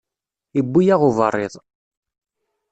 Iwwi-yaɣ 0.59 1.01
uberriḍ. 1.09 1.53